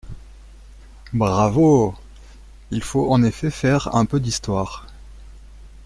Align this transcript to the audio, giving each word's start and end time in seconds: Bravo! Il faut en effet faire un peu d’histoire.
Bravo! 1.13 1.93
Il 2.71 2.81
faut 2.81 3.11
en 3.11 3.21
effet 3.21 3.51
faire 3.51 3.93
un 3.95 4.05
peu 4.07 4.19
d’histoire. 4.19 4.87